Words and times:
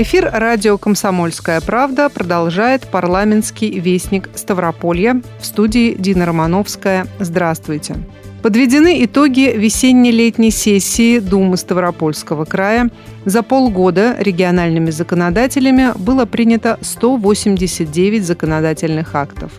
Эфир 0.00 0.30
радио 0.32 0.78
«Комсомольская 0.78 1.60
правда» 1.60 2.08
продолжает 2.08 2.86
парламентский 2.86 3.80
вестник 3.80 4.30
Ставрополья. 4.36 5.20
В 5.40 5.44
студии 5.44 5.96
Дина 5.98 6.24
Романовская. 6.24 7.08
Здравствуйте. 7.18 7.96
Подведены 8.40 9.04
итоги 9.04 9.52
весенне-летней 9.56 10.52
сессии 10.52 11.18
Думы 11.18 11.56
Ставропольского 11.56 12.44
края. 12.44 12.90
За 13.24 13.42
полгода 13.42 14.14
региональными 14.20 14.90
законодателями 14.90 15.92
было 15.98 16.26
принято 16.26 16.78
189 16.80 18.24
законодательных 18.24 19.16
актов. 19.16 19.50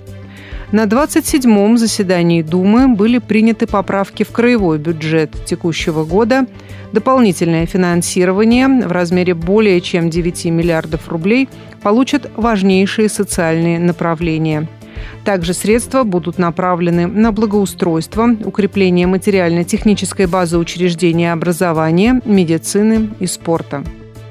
На 0.72 0.86
27-м 0.86 1.78
заседании 1.78 2.44
Думы 2.44 2.88
были 2.88 3.18
приняты 3.18 3.66
поправки 3.66 4.24
в 4.24 4.32
краевой 4.32 4.78
бюджет 4.78 5.32
текущего 5.46 6.06
года, 6.06 6.46
дополнительное 6.94 7.66
финансирование 7.66 8.68
в 8.68 8.92
размере 8.92 9.34
более 9.34 9.82
чем 9.82 10.10
9 10.10 10.46
миллиардов 10.46 11.10
рублей 11.10 11.50
получат 11.82 12.30
важнейшие 12.36 13.10
социальные 13.10 13.80
направления– 13.80 14.68
также 15.24 15.54
средства 15.54 16.04
будут 16.04 16.38
направлены 16.38 17.08
на 17.08 17.32
благоустройство, 17.32 18.36
укрепление 18.46 19.08
материально-технической 19.08 20.28
базы 20.28 20.58
учреждения 20.58 21.34
образования, 21.34 22.22
медицины 22.26 23.10
и 23.20 23.28
спорта. 23.28 23.84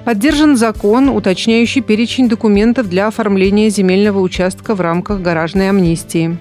Поддержан 0.09 0.57
закон, 0.57 1.11
уточняющий 1.11 1.83
перечень 1.83 2.31
документов 2.31 2.89
для 2.89 3.09
оформления 3.09 3.69
земельного 3.69 4.21
участка 4.21 4.75
в 4.75 4.81
рамках 4.81 5.21
гаражной 5.21 5.69
амнистии. 5.69 6.39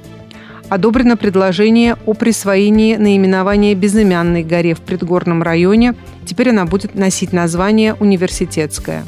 Одобрено 0.69 1.17
предложение 1.17 1.97
о 2.05 2.13
присвоении 2.13 2.95
наименования 2.95 3.75
безымянной 3.75 4.45
горе 4.45 4.73
в 4.73 4.79
предгорном 4.79 5.43
районе. 5.43 5.95
Теперь 6.25 6.51
она 6.51 6.63
будет 6.63 6.95
носить 6.95 7.33
название 7.33 7.93
«Университетская». 7.95 9.03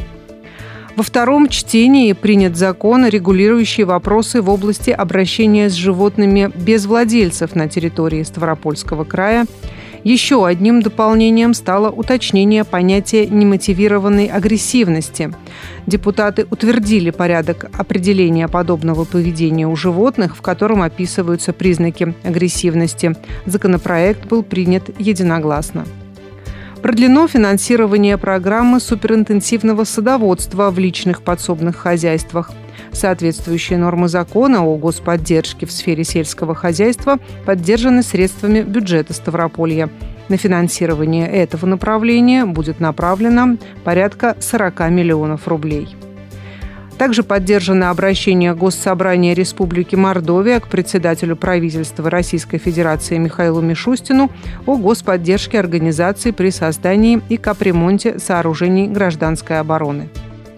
Во 0.98 1.04
втором 1.04 1.48
чтении 1.48 2.12
принят 2.12 2.58
закон, 2.58 3.08
регулирующий 3.08 3.86
вопросы 3.86 4.42
в 4.42 4.50
области 4.50 4.90
обращения 4.90 5.70
с 5.70 5.74
животными 5.74 6.52
без 6.54 6.86
владельцев 6.86 7.56
на 7.56 7.70
территории 7.70 8.24
Ставропольского 8.24 9.06
края. 9.06 9.46
Еще 10.04 10.46
одним 10.46 10.82
дополнением 10.82 11.54
стало 11.54 11.90
уточнение 11.90 12.64
понятия 12.64 13.28
немотивированной 13.28 14.28
агрессивности. 14.28 15.32
Депутаты 15.88 16.48
утвердили 16.50 17.10
порядок 17.10 17.66
определения 17.78 18.48
подобного 18.48 19.04
поведения 19.04 19.68
у 19.68 19.76
животных, 19.76 20.38
в 20.38 20.42
котором 20.42 20.82
описываются 20.82 21.52
признаки 21.52 22.16
агрессивности. 22.24 23.16
Законопроект 23.46 24.26
был 24.28 24.44
принят 24.44 24.90
единогласно. 25.00 25.86
Продлено 26.82 27.28
финансирование 27.28 28.18
программы 28.18 28.80
суперинтенсивного 28.80 29.84
садоводства 29.84 30.72
в 30.72 30.80
личных 30.80 31.24
подсобных 31.24 31.76
хозяйствах. 31.76 32.52
Соответствующие 32.94 33.78
нормы 33.78 34.08
закона 34.08 34.66
о 34.66 34.78
господдержке 34.78 35.66
в 35.66 35.72
сфере 35.72 36.04
сельского 36.04 36.56
хозяйства 36.56 37.20
поддержаны 37.46 38.04
средствами 38.04 38.62
бюджета 38.62 39.14
Ставрополья. 39.14 39.90
На 40.28 40.38
финансирование 40.38 41.28
этого 41.28 41.66
направления 41.66 42.46
будет 42.46 42.80
направлено 42.80 43.58
порядка 43.84 44.36
40 44.40 44.90
миллионов 44.92 45.48
рублей. 45.48 45.96
Также 47.00 47.24
поддержано 47.24 47.92
обращение 47.92 48.54
Госсобрания 48.54 49.34
Республики 49.34 49.96
Мордовия 49.96 50.60
к 50.60 50.68
председателю 50.68 51.38
правительства 51.38 52.10
Российской 52.10 52.58
Федерации 52.58 53.18
Михаилу 53.18 53.62
Мишустину 53.62 54.30
о 54.66 54.76
господдержке 54.76 55.60
организации 55.60 56.32
при 56.32 56.50
создании 56.50 57.22
и 57.30 57.38
капремонте 57.38 58.20
сооружений 58.20 58.90
гражданской 58.90 59.62
обороны. 59.62 60.10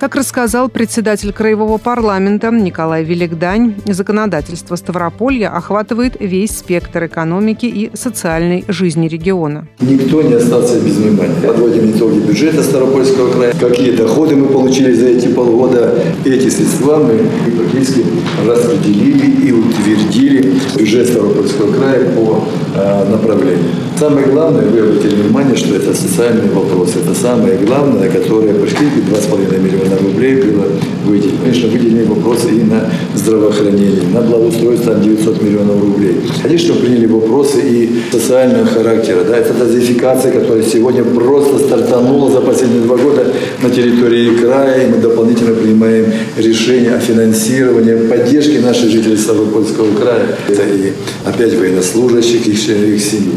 Как 0.01 0.15
рассказал 0.15 0.67
председатель 0.67 1.31
Краевого 1.31 1.77
парламента 1.77 2.49
Николай 2.49 3.03
Великдань, 3.03 3.75
законодательство 3.85 4.75
Ставрополья 4.75 5.55
охватывает 5.55 6.17
весь 6.19 6.57
спектр 6.57 7.05
экономики 7.05 7.67
и 7.67 7.91
социальной 7.93 8.65
жизни 8.67 9.07
региона. 9.07 9.67
Никто 9.79 10.23
не 10.23 10.33
остался 10.33 10.79
без 10.79 10.95
внимания. 10.95 11.35
Подводим 11.45 11.91
итоги 11.91 12.17
бюджета 12.17 12.63
Ставропольского 12.63 13.31
края. 13.31 13.53
Какие 13.59 13.95
доходы 13.95 14.35
мы 14.35 14.47
получили 14.47 14.91
за 14.91 15.05
эти 15.05 15.27
полгода. 15.27 15.93
Эти 16.25 16.49
средства 16.49 16.97
мы 16.97 17.19
практически 17.55 18.03
распределили 18.43 19.49
и 19.49 19.51
утвердили 19.51 20.59
бюджет 20.79 21.09
Ставропольского 21.09 21.71
края 21.75 22.11
по 22.15 22.47
э, 22.75 23.09
направлению. 23.09 23.69
Самое 23.99 24.27
главное, 24.27 24.63
вы 24.65 24.79
обратили 24.79 25.15
внимание, 25.15 25.55
что 25.55 25.75
это 25.75 25.93
социальный 25.93 26.49
вопрос. 26.49 26.93
Это 26.95 27.13
самое 27.13 27.57
главное, 27.57 28.09
которое 28.09 28.53
почти 28.53 28.85
2,5 28.85 29.59
миллиона 29.59 29.97
рублей 30.01 30.41
было 30.41 30.65
выделено. 31.05 31.37
Конечно, 31.43 31.69
выделены 31.69 32.05
вопросы 32.05 32.49
и 32.49 32.63
на 32.63 32.89
здравоохранение, 33.15 34.03
на 34.13 34.21
благоустройство 34.21 34.93
там 34.93 35.03
900 35.03 35.41
миллионов 35.41 35.81
рублей. 35.81 36.17
Конечно, 36.41 36.73
приняли 36.75 37.05
вопросы 37.05 37.59
и 37.63 38.01
социального 38.11 38.65
характера. 38.65 39.23
Да, 39.27 39.37
это 39.37 39.53
дозификация, 39.53 40.31
которая 40.31 40.63
сегодня 40.63 41.03
просто 41.03 41.59
стартанула 41.59 42.31
за 42.31 42.41
последние 42.41 42.81
два 42.81 42.97
года 42.97 43.25
на 43.61 43.69
территории 43.69 44.35
края, 44.35 44.87
и 44.87 44.91
мы 44.91 44.97
дополнительно 44.97 45.53
принимаем 45.53 46.05
решение 46.37 46.95
о 46.95 46.99
финансировании, 46.99 48.07
поддержке 48.07 48.59
наших 48.59 48.89
жителей 48.89 49.17
Ставропольского 49.17 49.93
края. 49.95 50.25
Это 50.47 50.63
и 50.63 50.93
опять 51.25 51.55
военнослужащих, 51.55 52.47
их 52.47 52.60
членов 52.61 52.89
их 52.89 53.01
семьи. 53.01 53.33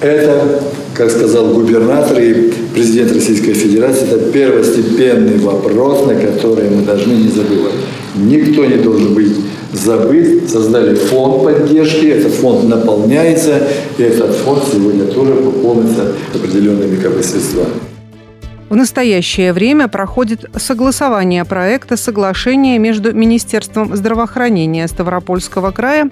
Это 0.00 0.62
как 0.94 1.10
сказал 1.10 1.48
губернатор 1.48 2.20
и 2.20 2.52
президент 2.72 3.12
Российской 3.12 3.52
Федерации, 3.52 4.04
это 4.04 4.18
первостепенный 4.30 5.38
вопрос, 5.38 6.06
на 6.06 6.14
который 6.14 6.70
мы 6.70 6.82
должны 6.82 7.12
не 7.12 7.28
забывать. 7.28 7.74
Никто 8.14 8.64
не 8.64 8.76
должен 8.76 9.12
быть 9.14 9.34
забыт. 9.72 10.48
Создали 10.48 10.94
фонд 10.94 11.44
поддержки, 11.44 12.06
этот 12.06 12.32
фонд 12.34 12.68
наполняется, 12.68 13.66
и 13.98 14.02
этот 14.02 14.36
фонд 14.36 14.62
сегодня 14.72 15.04
тоже 15.06 15.32
пополнится 15.34 16.12
определенными 16.32 16.96
как 16.96 17.16
бы, 17.16 17.22
средствами. 17.22 17.66
В 18.70 18.76
настоящее 18.76 19.52
время 19.52 19.88
проходит 19.88 20.46
согласование 20.56 21.44
проекта 21.44 21.98
соглашения 21.98 22.78
между 22.78 23.12
Министерством 23.12 23.94
здравоохранения 23.94 24.88
Ставропольского 24.88 25.70
края 25.70 26.08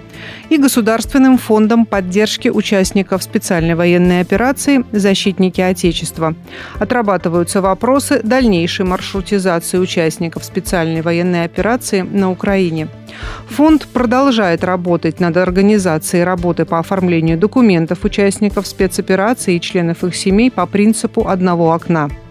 и 0.51 0.59
Государственным 0.59 1.39
фондом 1.39 1.87
поддержки 1.87 2.49
участников 2.49 3.23
специальной 3.23 3.75
военной 3.75 4.21
операции 4.21 4.85
«Защитники 4.93 5.63
Отечества». 5.63 6.35
Отрабатываются 6.79 7.63
вопросы 7.63 8.21
дальнейшей 8.23 8.85
маршрутизации 8.85 9.79
участников 9.79 10.45
специальной 10.45 11.01
военной 11.01 11.45
операции 11.45 12.03
на 12.03 12.31
Украине. 12.31 12.89
Фонд 13.49 13.89
продолжает 13.89 14.63
работать 14.63 15.21
над 15.21 15.39
организацией 15.39 16.25
работы 16.25 16.67
по 16.67 16.79
оформлению 16.79 17.39
документов 17.39 18.05
участников 18.05 18.67
спецоперации 18.67 19.57
и 19.57 19.61
членов 19.61 20.05
их 20.05 20.15
семей 20.15 20.51
по 20.51 20.67
принципу 20.67 21.29
одного 21.29 21.73
окна– 21.73 22.11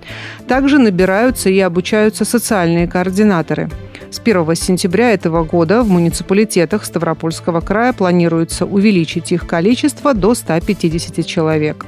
также 0.48 0.80
набираются 0.80 1.50
и 1.50 1.60
обучаются 1.60 2.26
социальные 2.26 2.88
координаторы. 2.88 3.70
С 4.10 4.20
1 4.20 4.56
сентября 4.56 5.12
этого 5.12 5.44
года 5.46 5.84
в 5.84 5.90
муниципалитетах 5.90 6.84
Ставропольского 6.84 7.62
края 7.62 7.94
планируется 7.94 8.66
увеличить 8.66 9.32
их 9.32 9.48
количество 9.48 10.14
до 10.14 10.36
150 10.36 11.26
человек. 11.26 11.86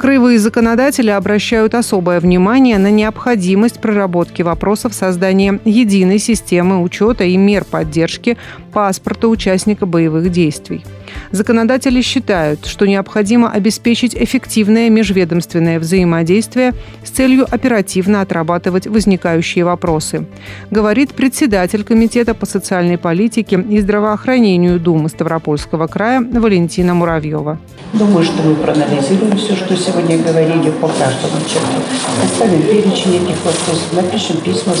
Краевые 0.00 0.38
законодатели 0.38 1.10
обращают 1.10 1.74
особое 1.74 2.20
внимание 2.20 2.78
на 2.78 2.90
необходимость 2.90 3.80
проработки 3.80 4.40
вопросов 4.40 4.94
создания 4.94 5.60
единой 5.66 6.18
системы 6.18 6.82
учета 6.82 7.24
и 7.24 7.36
мер 7.36 7.64
поддержки 7.64 8.38
паспорта 8.72 9.28
участника 9.28 9.84
боевых 9.84 10.30
действий. 10.30 10.84
Законодатели 11.30 12.02
считают, 12.02 12.66
что 12.66 12.86
необходимо 12.86 13.50
обеспечить 13.50 14.14
эффективное 14.14 14.90
межведомственное 14.90 15.78
взаимодействие 15.78 16.74
с 17.04 17.10
целью 17.10 17.46
оперативно 17.48 18.20
отрабатывать 18.20 18.86
возникающие 18.86 19.64
вопросы, 19.64 20.26
говорит 20.70 21.14
председатель 21.14 21.84
Комитета 21.84 22.34
по 22.34 22.46
социальной 22.46 22.98
политике 22.98 23.64
и 23.68 23.80
здравоохранению 23.80 24.80
Думы 24.80 25.08
Ставропольского 25.08 25.86
края 25.86 26.20
Валентина 26.20 26.94
Муравьева. 26.94 27.58
Думаю, 27.92 28.24
что 28.24 28.42
мы 28.42 28.54
проанализируем 28.54 29.36
все, 29.36 29.54
что 29.56 29.76
сегодня 29.76 30.18
говорили 30.18 30.70
по 30.70 30.88
каждому 30.88 31.40
черту. 31.48 31.80
Оставим 32.24 32.62
перечень 32.62 33.16
этих 33.16 33.36
вопросов, 33.44 33.92
напишем 33.92 34.36
письма 34.38 34.74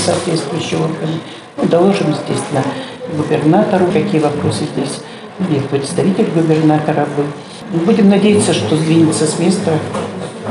органы, 0.80 1.20
ну, 1.56 1.68
доложим, 1.68 2.10
естественно, 2.10 2.64
губернатору, 3.16 3.86
какие 3.86 4.20
вопросы 4.20 4.64
здесь 4.74 5.00
нет, 5.48 5.66
представитель 5.68 6.28
губернатора 6.34 7.06
был. 7.16 7.24
Будем 7.84 8.08
надеяться, 8.08 8.52
что 8.52 8.76
сдвинется 8.76 9.26
с 9.26 9.38
места 9.38 9.72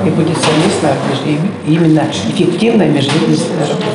и 0.06 0.10
будет 0.10 0.38
совместно 0.38 0.90
именно 1.68 2.06
эффективная 2.30 2.88
межличностная 2.88 3.68
работа. 3.68 3.86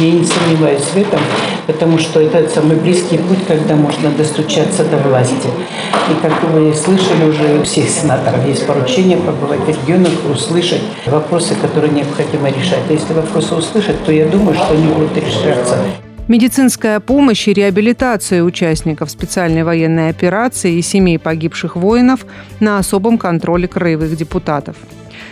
Я 0.00 0.10
не 0.10 0.24
сомневаюсь 0.24 0.82
в 0.82 0.96
этом, 0.96 1.20
потому 1.68 1.98
что 1.98 2.20
это 2.20 2.48
самый 2.48 2.76
близкий 2.76 3.18
путь, 3.18 3.46
когда 3.46 3.76
можно 3.76 4.10
достучаться 4.10 4.84
до 4.84 4.96
власти. 4.96 5.48
И 6.10 6.20
как 6.20 6.42
вы 6.50 6.74
слышали 6.74 7.30
уже, 7.30 7.60
у 7.60 7.62
всех 7.62 7.88
сенаторов 7.88 8.44
есть 8.46 8.66
поручение 8.66 9.16
побывать 9.16 9.60
в 9.60 9.68
регионах, 9.68 10.10
услышать 10.28 10.82
вопросы, 11.06 11.54
которые 11.54 11.92
необходимо 11.92 12.48
решать. 12.48 12.82
А 12.88 12.92
если 12.92 13.12
вопросы 13.12 13.54
услышать, 13.54 14.04
то 14.04 14.10
я 14.10 14.26
думаю, 14.26 14.54
что 14.54 14.72
они 14.72 14.88
будут 14.88 15.16
решаться. 15.16 15.78
Медицинская 16.28 16.98
помощь 16.98 17.46
и 17.46 17.52
реабилитация 17.52 18.42
участников 18.42 19.12
специальной 19.12 19.62
военной 19.62 20.10
операции 20.10 20.74
и 20.74 20.82
семей 20.82 21.20
погибших 21.20 21.76
воинов 21.76 22.26
на 22.58 22.78
особом 22.78 23.16
контроле 23.16 23.68
краевых 23.68 24.16
депутатов. 24.16 24.74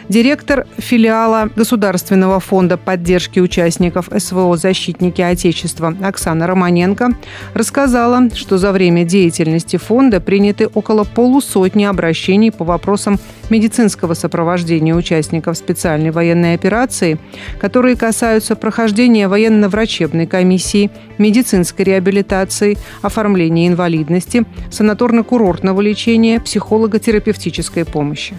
Директор 0.09 0.67
филиала 0.77 1.49
Государственного 1.57 2.39
фонда 2.39 2.77
поддержки 2.77 3.41
участников 3.41 4.11
СВО 4.17 4.57
«Защитники 4.57 5.23
Отечества» 5.23 5.95
Оксана 6.03 6.47
Романенко 6.47 7.13
рассказала, 7.55 8.29
что 8.35 8.59
за 8.59 8.73
время 8.73 9.05
деятельности 9.05 9.79
фонда 9.79 10.21
приняты 10.21 10.67
около 10.67 11.05
полусотни 11.05 11.85
обращений 11.85 12.53
по 12.53 12.65
вопросам 12.65 13.19
медицинского 13.49 14.13
сопровождения 14.13 14.95
участников 14.95 15.57
специальной 15.57 16.11
военной 16.11 16.55
операции, 16.55 17.19
которые 17.59 17.97
касаются 17.97 18.57
прохождения 18.57 19.27
военно-врачебной 19.27 20.27
комиссии, 20.27 20.91
медицинской 21.17 21.87
реабилитации, 21.87 22.77
оформления 23.01 23.69
инвалидности, 23.69 24.45
санаторно-курортного 24.71 25.81
лечения, 25.81 26.41
психолого-терапевтической 26.41 27.87
помощи. 27.87 28.35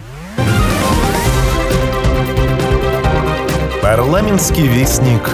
Парламентский 3.88 4.66
вестник 4.66 5.30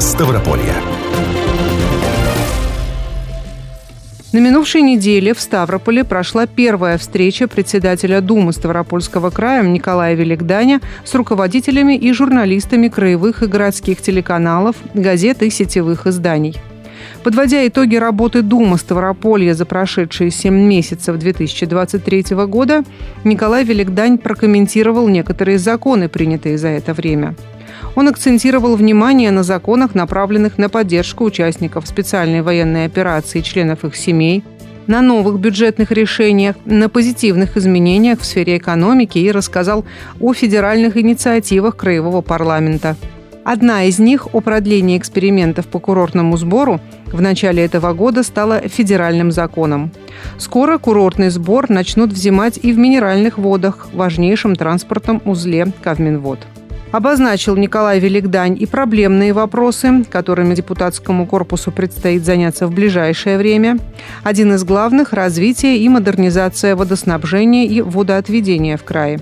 Ставрополья. 0.00 0.74
На 4.32 4.38
минувшей 4.38 4.82
неделе 4.82 5.32
в 5.32 5.40
Ставрополе 5.40 6.02
прошла 6.02 6.48
первая 6.48 6.98
встреча 6.98 7.46
председателя 7.46 8.20
Думы 8.20 8.52
Ставропольского 8.52 9.30
края 9.30 9.62
Николая 9.62 10.14
Великданя 10.14 10.80
с 11.04 11.14
руководителями 11.14 11.96
и 11.96 12.12
журналистами 12.12 12.88
краевых 12.88 13.44
и 13.44 13.46
городских 13.46 14.02
телеканалов, 14.02 14.74
газет 14.94 15.44
и 15.44 15.50
сетевых 15.50 16.08
изданий. 16.08 16.56
Подводя 17.22 17.64
итоги 17.64 17.94
работы 17.94 18.42
Думы 18.42 18.76
Ставрополья 18.76 19.54
за 19.54 19.66
прошедшие 19.66 20.32
7 20.32 20.52
месяцев 20.52 21.16
2023 21.16 22.24
года, 22.48 22.82
Николай 23.22 23.62
Великдань 23.62 24.18
прокомментировал 24.18 25.06
некоторые 25.06 25.58
законы, 25.58 26.08
принятые 26.08 26.58
за 26.58 26.68
это 26.68 26.92
время– 26.92 27.36
он 27.94 28.08
акцентировал 28.08 28.76
внимание 28.76 29.30
на 29.30 29.42
законах, 29.42 29.94
направленных 29.94 30.58
на 30.58 30.68
поддержку 30.68 31.24
участников 31.24 31.86
специальной 31.86 32.42
военной 32.42 32.86
операции 32.86 33.40
и 33.40 33.42
членов 33.42 33.84
их 33.84 33.96
семей, 33.96 34.44
на 34.86 35.00
новых 35.00 35.38
бюджетных 35.40 35.90
решениях, 35.90 36.56
на 36.64 36.88
позитивных 36.88 37.56
изменениях 37.56 38.20
в 38.20 38.24
сфере 38.24 38.58
экономики 38.58 39.18
и 39.18 39.30
рассказал 39.30 39.84
о 40.20 40.34
федеральных 40.34 40.96
инициативах 40.96 41.76
Краевого 41.76 42.20
парламента. 42.20 42.96
Одна 43.44 43.84
из 43.84 43.98
них 43.98 44.34
о 44.34 44.40
продлении 44.40 44.96
экспериментов 44.96 45.66
по 45.66 45.78
курортному 45.78 46.34
сбору 46.38 46.80
в 47.12 47.20
начале 47.20 47.62
этого 47.62 47.92
года 47.92 48.22
стала 48.22 48.60
федеральным 48.60 49.30
законом. 49.30 49.92
Скоро 50.38 50.78
курортный 50.78 51.28
сбор 51.28 51.68
начнут 51.68 52.10
взимать 52.10 52.58
и 52.62 52.72
в 52.72 52.78
минеральных 52.78 53.36
водах, 53.36 53.88
важнейшем 53.92 54.56
транспортном 54.56 55.20
узле 55.26 55.66
Кавминвод. 55.82 56.38
Обозначил 56.94 57.56
Николай 57.56 57.98
Великдань 57.98 58.56
и 58.56 58.66
проблемные 58.66 59.32
вопросы, 59.32 60.04
которыми 60.08 60.54
депутатскому 60.54 61.26
корпусу 61.26 61.72
предстоит 61.72 62.24
заняться 62.24 62.68
в 62.68 62.72
ближайшее 62.72 63.36
время. 63.36 63.80
Один 64.22 64.54
из 64.54 64.62
главных– 64.62 65.12
развитие 65.12 65.78
и 65.78 65.88
модернизация 65.88 66.76
водоснабжения 66.76 67.66
и 67.66 67.80
водоотведения 67.80 68.76
в 68.76 68.84
крае. 68.84 69.18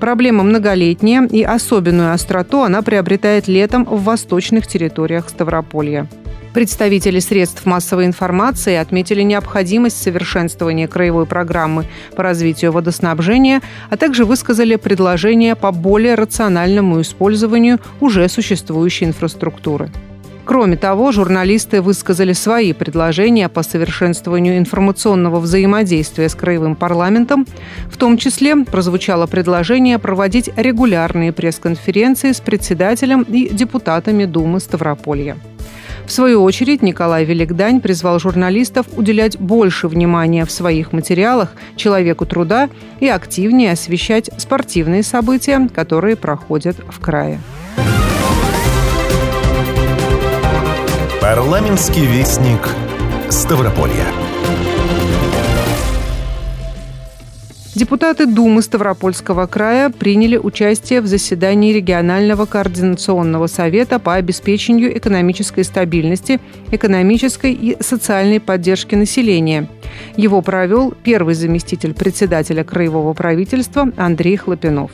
Проблема 0.00 0.42
многолетняя 0.42 1.26
и 1.26 1.42
особенную 1.42 2.12
остроту 2.12 2.60
она 2.60 2.82
приобретает 2.82 3.48
летом 3.48 3.86
в 3.86 4.04
восточных 4.04 4.66
территориях 4.66 5.30
Ставрополья. 5.30 6.06
Представители 6.54 7.18
средств 7.18 7.66
массовой 7.66 8.06
информации 8.06 8.76
отметили 8.76 9.22
необходимость 9.22 10.00
совершенствования 10.00 10.86
краевой 10.86 11.26
программы 11.26 11.86
по 12.14 12.22
развитию 12.22 12.70
водоснабжения, 12.70 13.60
а 13.90 13.96
также 13.96 14.24
высказали 14.24 14.76
предложения 14.76 15.56
по 15.56 15.72
более 15.72 16.14
рациональному 16.14 17.00
использованию 17.00 17.80
уже 18.00 18.28
существующей 18.28 19.06
инфраструктуры. 19.06 19.90
Кроме 20.44 20.76
того, 20.76 21.10
журналисты 21.10 21.82
высказали 21.82 22.34
свои 22.34 22.72
предложения 22.72 23.48
по 23.48 23.64
совершенствованию 23.64 24.56
информационного 24.56 25.40
взаимодействия 25.40 26.28
с 26.28 26.36
краевым 26.36 26.76
парламентом. 26.76 27.46
В 27.90 27.96
том 27.96 28.16
числе 28.16 28.54
прозвучало 28.64 29.26
предложение 29.26 29.98
проводить 29.98 30.50
регулярные 30.54 31.32
пресс-конференции 31.32 32.30
с 32.30 32.40
председателем 32.40 33.22
и 33.22 33.48
депутатами 33.48 34.24
Думы 34.24 34.60
Ставрополья. 34.60 35.36
В 36.06 36.12
свою 36.12 36.42
очередь 36.42 36.82
Николай 36.82 37.24
Великдань 37.24 37.80
призвал 37.80 38.18
журналистов 38.18 38.86
уделять 38.96 39.38
больше 39.38 39.88
внимания 39.88 40.44
в 40.44 40.50
своих 40.50 40.92
материалах 40.92 41.52
человеку 41.76 42.26
труда 42.26 42.68
и 43.00 43.08
активнее 43.08 43.72
освещать 43.72 44.30
спортивные 44.36 45.02
события, 45.02 45.68
которые 45.74 46.16
проходят 46.16 46.76
в 46.88 47.00
крае. 47.00 47.40
Парламентский 51.20 52.04
вестник 52.04 52.68
Ставрополья. 53.30 54.23
Депутаты 57.74 58.26
Думы 58.26 58.62
Ставропольского 58.62 59.46
края 59.48 59.90
приняли 59.90 60.36
участие 60.36 61.00
в 61.00 61.08
заседании 61.08 61.72
регионального 61.72 62.46
координационного 62.46 63.48
совета 63.48 63.98
по 63.98 64.14
обеспечению 64.14 64.96
экономической 64.96 65.64
стабильности, 65.64 66.38
экономической 66.70 67.52
и 67.52 67.76
социальной 67.80 68.38
поддержки 68.38 68.94
населения. 68.94 69.68
Его 70.16 70.40
провел 70.40 70.94
первый 71.02 71.34
заместитель 71.34 71.94
председателя 71.94 72.62
краевого 72.62 73.12
правительства 73.12 73.90
Андрей 73.96 74.36
Хлопинов. 74.36 74.92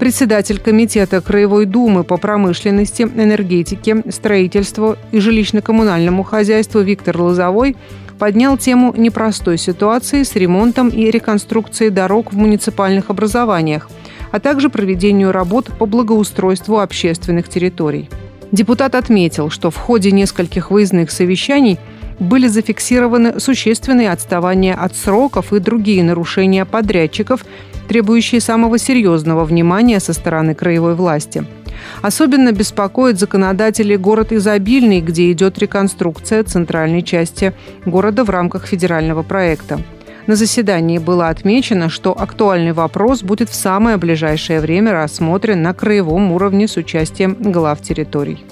Председатель 0.00 0.58
Комитета 0.58 1.20
Краевой 1.20 1.64
Думы 1.64 2.02
по 2.02 2.16
промышленности, 2.16 3.02
энергетике, 3.02 4.02
строительству 4.10 4.96
и 5.12 5.18
жилищно-коммунальному 5.18 6.24
хозяйству 6.24 6.80
Виктор 6.80 7.16
Лозовой 7.16 7.76
поднял 8.18 8.56
тему 8.56 8.94
непростой 8.96 9.58
ситуации 9.58 10.22
с 10.22 10.34
ремонтом 10.36 10.88
и 10.88 11.10
реконструкцией 11.10 11.90
дорог 11.90 12.32
в 12.32 12.36
муниципальных 12.36 13.10
образованиях, 13.10 13.90
а 14.30 14.40
также 14.40 14.70
проведению 14.70 15.32
работ 15.32 15.70
по 15.78 15.86
благоустройству 15.86 16.80
общественных 16.80 17.48
территорий. 17.48 18.08
Депутат 18.52 18.94
отметил, 18.94 19.50
что 19.50 19.70
в 19.70 19.76
ходе 19.76 20.12
нескольких 20.12 20.70
выездных 20.70 21.10
совещаний 21.10 21.78
были 22.20 22.46
зафиксированы 22.46 23.40
существенные 23.40 24.12
отставания 24.12 24.74
от 24.74 24.94
сроков 24.94 25.52
и 25.52 25.58
другие 25.58 26.04
нарушения 26.04 26.64
подрядчиков, 26.64 27.44
требующие 27.88 28.40
самого 28.40 28.78
серьезного 28.78 29.44
внимания 29.44 29.98
со 29.98 30.12
стороны 30.12 30.54
краевой 30.54 30.94
власти– 30.94 31.44
Особенно 32.02 32.52
беспокоит 32.52 33.18
законодателей 33.18 33.96
город 33.96 34.32
Изобильный, 34.32 35.00
где 35.00 35.30
идет 35.32 35.58
реконструкция 35.58 36.42
центральной 36.44 37.02
части 37.02 37.52
города 37.86 38.24
в 38.24 38.30
рамках 38.30 38.66
федерального 38.66 39.22
проекта. 39.22 39.80
На 40.26 40.36
заседании 40.36 40.98
было 40.98 41.28
отмечено, 41.28 41.90
что 41.90 42.18
актуальный 42.18 42.72
вопрос 42.72 43.22
будет 43.22 43.50
в 43.50 43.54
самое 43.54 43.98
ближайшее 43.98 44.60
время 44.60 44.92
рассмотрен 44.92 45.62
на 45.62 45.74
краевом 45.74 46.32
уровне 46.32 46.66
с 46.66 46.76
участием 46.76 47.36
глав 47.38 47.82
территорий. 47.82 48.44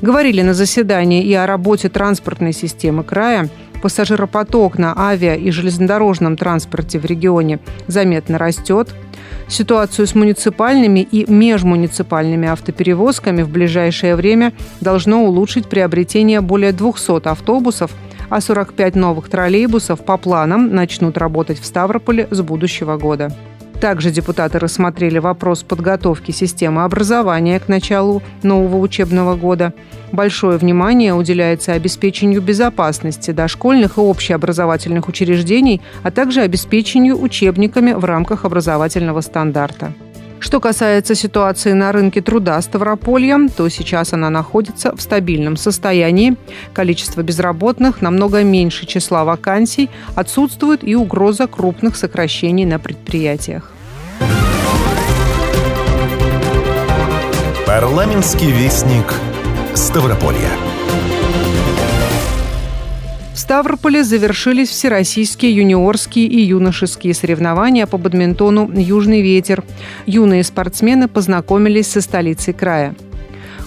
Говорили 0.00 0.42
на 0.42 0.54
заседании 0.54 1.24
и 1.24 1.34
о 1.34 1.46
работе 1.46 1.88
транспортной 1.88 2.52
системы 2.52 3.02
края, 3.02 3.48
пассажиропоток 3.82 4.78
на 4.78 4.94
авиа 4.96 5.34
и 5.34 5.50
железнодорожном 5.50 6.36
транспорте 6.36 6.98
в 6.98 7.04
регионе 7.04 7.58
заметно 7.88 8.38
растет, 8.38 8.88
Ситуацию 9.48 10.06
с 10.06 10.14
муниципальными 10.14 11.00
и 11.00 11.30
межмуниципальными 11.30 12.48
автоперевозками 12.48 13.42
в 13.42 13.48
ближайшее 13.48 14.14
время 14.14 14.52
должно 14.80 15.24
улучшить 15.24 15.68
приобретение 15.68 16.42
более 16.42 16.72
200 16.72 17.26
автобусов, 17.28 17.90
а 18.28 18.42
45 18.42 18.94
новых 18.94 19.30
троллейбусов 19.30 20.04
по 20.04 20.18
планам 20.18 20.74
начнут 20.74 21.16
работать 21.16 21.58
в 21.58 21.64
Ставрополе 21.64 22.28
с 22.30 22.42
будущего 22.42 22.98
года. 22.98 23.34
Также 23.80 24.10
депутаты 24.10 24.58
рассмотрели 24.58 25.18
вопрос 25.18 25.62
подготовки 25.62 26.32
системы 26.32 26.82
образования 26.82 27.60
к 27.60 27.68
началу 27.68 28.22
нового 28.42 28.78
учебного 28.78 29.36
года. 29.36 29.72
Большое 30.10 30.58
внимание 30.58 31.14
уделяется 31.14 31.74
обеспечению 31.74 32.42
безопасности 32.42 33.30
дошкольных 33.30 33.98
и 33.98 34.00
общеобразовательных 34.00 35.06
учреждений, 35.06 35.80
а 36.02 36.10
также 36.10 36.40
обеспечению 36.40 37.20
учебниками 37.20 37.92
в 37.92 38.04
рамках 38.04 38.44
образовательного 38.44 39.20
стандарта. 39.20 39.92
Что 40.40 40.60
касается 40.60 41.14
ситуации 41.14 41.72
на 41.72 41.92
рынке 41.92 42.20
труда 42.20 42.60
Ставрополья, 42.62 43.38
то 43.56 43.68
сейчас 43.68 44.12
она 44.12 44.30
находится 44.30 44.94
в 44.94 45.00
стабильном 45.00 45.56
состоянии. 45.56 46.36
Количество 46.72 47.22
безработных 47.22 48.02
намного 48.02 48.42
меньше 48.42 48.86
числа 48.86 49.24
вакансий, 49.24 49.90
отсутствует 50.14 50.84
и 50.84 50.94
угроза 50.94 51.46
крупных 51.46 51.96
сокращений 51.96 52.64
на 52.64 52.78
предприятиях. 52.78 53.72
Парламентский 57.66 58.50
вестник 58.50 59.12
Ставрополья. 59.74 60.67
Ставрополе 63.48 64.04
завершились 64.04 64.68
всероссийские 64.68 65.56
юниорские 65.56 66.26
и 66.26 66.38
юношеские 66.38 67.14
соревнования 67.14 67.86
по 67.86 67.96
бадминтону 67.96 68.70
«Южный 68.74 69.22
ветер». 69.22 69.64
Юные 70.04 70.44
спортсмены 70.44 71.08
познакомились 71.08 71.86
со 71.86 72.02
столицей 72.02 72.52
края. 72.52 72.94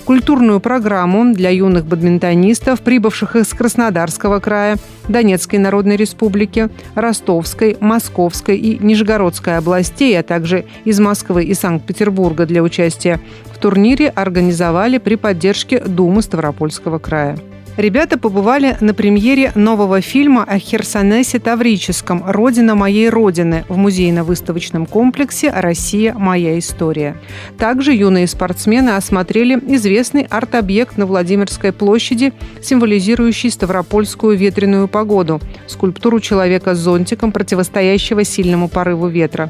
Культурную 0.05 0.59
программу 0.59 1.33
для 1.33 1.49
юных 1.49 1.87
бадминтонистов, 1.87 2.81
прибывших 2.81 3.35
из 3.35 3.47
Краснодарского 3.47 4.39
края, 4.39 4.77
Донецкой 5.07 5.57
Народной 5.57 5.95
Республики, 5.95 6.69
Ростовской, 6.93 7.75
Московской 7.79 8.57
и 8.57 8.77
Нижегородской 8.77 9.57
областей, 9.57 10.15
а 10.19 10.21
также 10.21 10.65
из 10.85 10.99
Москвы 10.99 11.45
и 11.45 11.55
Санкт-Петербурга 11.55 12.45
для 12.45 12.61
участия 12.61 13.19
в 13.51 13.57
турнире 13.57 14.09
организовали 14.09 14.99
при 14.99 15.15
поддержке 15.15 15.79
Думы 15.79 16.21
Ставропольского 16.21 16.99
края. 16.99 17.35
Ребята 17.77 18.17
побывали 18.17 18.75
на 18.81 18.93
премьере 18.93 19.53
нового 19.55 20.01
фильма 20.01 20.43
о 20.43 20.59
Херсонесе 20.59 21.39
Таврическом 21.39 22.21
«Родина 22.27 22.75
моей 22.75 23.09
Родины» 23.09 23.63
в 23.69 23.77
музейно-выставочном 23.77 24.85
комплексе 24.85 25.51
«Россия. 25.55 26.13
Моя 26.13 26.59
история». 26.59 27.15
Также 27.57 27.93
юные 27.93 28.27
спортсмены 28.27 28.89
осмотрели 28.89 29.55
известный 29.73 30.23
арт-объект 30.23 30.97
на 30.97 31.05
Владимирской 31.05 31.71
площади, 31.71 32.33
символизирующий 32.61 33.49
ставропольскую 33.49 34.37
ветреную 34.37 34.89
погоду– 34.89 35.39
скульптуру 35.67 36.19
человека 36.19 36.75
с 36.75 36.79
зонтиком, 36.79 37.31
противостоящего 37.31 38.25
сильному 38.25 38.67
порыву 38.67 39.07
ветра. 39.07 39.49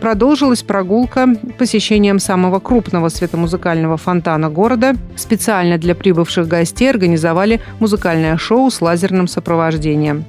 Продолжилась 0.00 0.62
прогулка 0.62 1.28
посещением 1.58 2.18
самого 2.18 2.58
крупного 2.58 3.08
светомузыкального 3.08 3.96
фонтана 3.96 4.50
города. 4.50 4.94
Специально 5.16 5.78
для 5.78 5.94
прибывших 5.94 6.48
гостей 6.48 6.90
организовали 6.90 7.60
музыкальное 7.80 8.36
шоу 8.36 8.70
с 8.70 8.80
лазерным 8.80 9.28
сопровождением. 9.28 10.24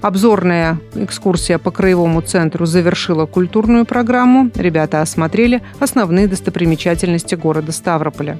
Обзорная 0.00 0.78
экскурсия 0.94 1.58
по 1.58 1.70
краевому 1.70 2.20
центру 2.20 2.66
завершила 2.66 3.26
культурную 3.26 3.84
программу. 3.84 4.50
Ребята 4.54 5.02
осмотрели 5.02 5.62
основные 5.80 6.28
достопримечательности 6.28 7.34
города 7.34 7.72
Ставрополя. 7.72 8.38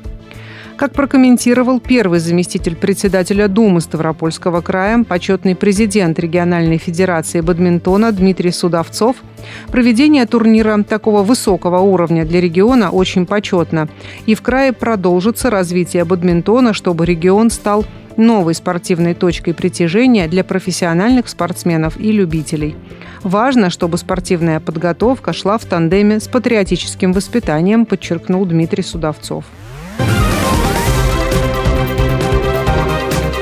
Как 0.78 0.92
прокомментировал 0.92 1.80
первый 1.80 2.20
заместитель 2.20 2.76
председателя 2.76 3.49
Думы 3.49 3.80
Ставропольского 3.80 4.61
края, 4.61 5.02
почетный 5.02 5.56
президент 5.56 6.20
региональной 6.20 6.78
федерации 6.78 7.40
бадминтона 7.40 8.12
Дмитрий 8.12 8.52
Судовцов, 8.52 9.16
проведение 9.73 10.25
турнира 10.25 10.80
такого 10.85 11.25
высокого 11.25 11.80
уровня 11.80 12.25
для 12.25 12.40
региона 12.40 12.90
очень 12.90 13.26
почетно. 13.26 13.88
И 14.26 14.37
в 14.37 14.42
крае 14.42 14.73
продолжится 14.73 15.50
развитие 15.50 16.04
бадминтона, 16.04 16.73
чтобы 16.73 17.06
регион 17.06 17.50
стал 17.50 17.85
новой 18.16 18.54
спортивной 18.54 19.14
точкой 19.14 19.54
притяжения 19.54 20.28
для 20.28 20.44
профессиональных 20.44 21.28
спортсменов 21.28 21.99
и 21.99 22.12
любителей. 22.12 22.76
Важно, 23.25 23.70
чтобы 23.70 23.99
спортивная 23.99 24.61
подготовка 24.61 25.32
шла 25.32 25.58
в 25.58 25.64
тандеме 25.64 26.20
с 26.20 26.28
патриотическим 26.28 27.12
воспитанием, 27.12 27.85
подчеркнул 27.85 28.47
Дмитрий 28.47 28.85
Судовцов. 28.85 29.44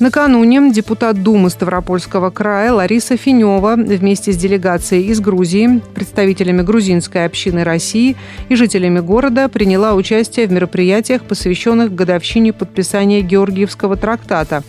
Накануне 0.00 0.72
депутат 0.72 1.22
Думы 1.22 1.50
Ставропольского 1.50 2.30
края 2.30 2.72
Лариса 2.72 3.18
Финева 3.18 3.74
вместе 3.76 4.32
с 4.32 4.36
делегацией 4.38 5.08
из 5.08 5.20
Грузии, 5.20 5.82
представителями 5.94 6.62
грузинской 6.62 7.26
общины 7.26 7.64
России 7.64 8.16
и 8.48 8.54
жителями 8.54 9.00
города 9.00 9.46
приняла 9.50 9.92
участие 9.92 10.46
в 10.46 10.52
мероприятиях, 10.52 11.20
посвященных 11.24 11.94
годовщине 11.94 12.54
подписания 12.54 13.20
Георгиевского 13.20 13.96
трактата. 13.96 14.62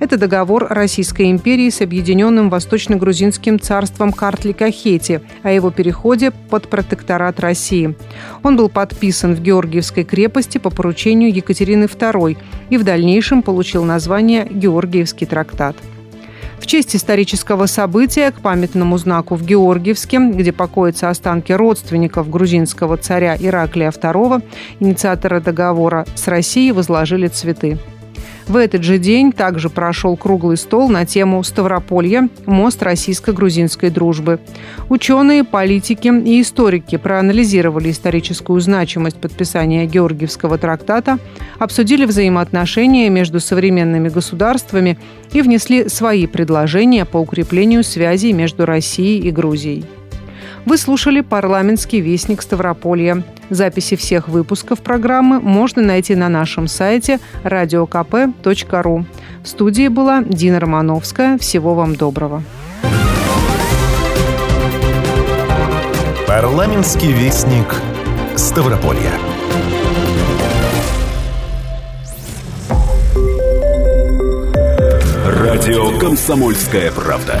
Это 0.00 0.16
договор 0.16 0.66
Российской 0.70 1.30
империи 1.30 1.68
с 1.68 1.82
Объединенным 1.82 2.48
Восточно-Грузинским 2.48 3.60
царством 3.60 4.10
Картли-Кахети 4.10 5.20
о 5.42 5.50
его 5.50 5.70
переходе 5.70 6.30
под 6.30 6.70
протекторат 6.70 7.40
России. 7.40 7.94
Он 8.42 8.56
был 8.56 8.70
подписан 8.70 9.34
в 9.34 9.42
Георгиевской 9.42 10.04
крепости 10.04 10.56
по 10.56 10.70
поручению 10.70 11.30
Екатерины 11.30 11.84
II 11.84 12.38
и 12.70 12.78
в 12.78 12.84
дальнейшем 12.84 13.42
получил 13.42 13.84
название 13.84 14.46
Георгиевский 14.50 14.77
Георгиевский 14.78 15.26
трактат. 15.26 15.76
В 16.60 16.66
честь 16.66 16.94
исторического 16.94 17.66
события 17.66 18.30
к 18.30 18.40
памятному 18.40 18.96
знаку 18.98 19.34
в 19.34 19.44
Георгиевске, 19.44 20.18
где 20.18 20.52
покоятся 20.52 21.08
останки 21.08 21.52
родственников 21.52 22.30
грузинского 22.30 22.96
царя 22.96 23.36
Ираклия 23.36 23.90
II, 23.90 24.42
инициатора 24.80 25.40
договора 25.40 26.06
с 26.14 26.28
Россией 26.28 26.72
возложили 26.72 27.26
цветы. 27.28 27.78
В 28.48 28.56
этот 28.56 28.82
же 28.82 28.96
день 28.98 29.30
также 29.30 29.68
прошел 29.68 30.16
круглый 30.16 30.56
стол 30.56 30.88
на 30.88 31.04
тему 31.04 31.42
Ставрополья– 31.42 32.30
мост 32.46 32.82
российско-грузинской 32.82 33.90
дружбы. 33.90 34.40
Ученые, 34.88 35.44
политики 35.44 36.08
и 36.08 36.40
историки 36.40 36.96
проанализировали 36.96 37.90
историческую 37.90 38.58
значимость 38.60 39.18
подписания 39.18 39.84
Георгиевского 39.84 40.56
трактата, 40.56 41.18
обсудили 41.58 42.06
взаимоотношения 42.06 43.10
между 43.10 43.38
современными 43.38 44.08
государствами 44.08 44.98
и 45.32 45.42
внесли 45.42 45.90
свои 45.90 46.26
предложения 46.26 47.04
по 47.04 47.18
укреплению 47.18 47.84
связей 47.84 48.32
между 48.32 48.64
Россией 48.64 49.28
и 49.28 49.30
Грузией. 49.30 49.84
Вы 50.68 50.76
слушали 50.76 51.22
«Парламентский 51.22 52.02
вестник 52.02 52.42
Ставрополья». 52.42 53.24
Записи 53.48 53.96
всех 53.96 54.28
выпусков 54.28 54.82
программы 54.82 55.40
можно 55.40 55.80
найти 55.80 56.14
на 56.14 56.28
нашем 56.28 56.68
сайте 56.68 57.20
radiokp.ru. 57.42 59.06
В 59.42 59.48
студии 59.48 59.88
была 59.88 60.22
Дина 60.22 60.60
Романовская. 60.60 61.38
Всего 61.38 61.74
вам 61.74 61.96
доброго. 61.96 62.42
Парламентский 66.26 67.12
вестник 67.12 67.74
Ставрополья. 68.36 69.12
Радио 75.24 75.98
«Комсомольская 75.98 76.92
правда». 76.92 77.40